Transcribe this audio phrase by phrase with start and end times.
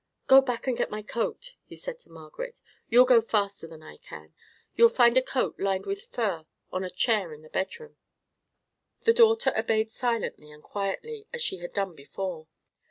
[0.25, 2.59] "Go back and get me my coat," he said to Margaret;
[2.89, 4.33] "you'll go faster than I can.
[4.75, 7.97] You'll find a coat lined with fur on a chair in the bedroom."
[9.05, 12.47] His daughter obeyed, silently and quietly, as she had done before.